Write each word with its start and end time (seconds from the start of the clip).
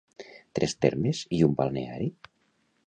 Tres 0.59 0.73
termes 0.85 1.21
i 1.41 1.43
un 1.49 1.55
balneari? 1.61 2.13